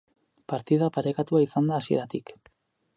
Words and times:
Partida 0.53 0.87
parekatua 0.97 1.45
izan 1.47 1.71
da 1.73 1.79
hasieratik. 1.81 2.37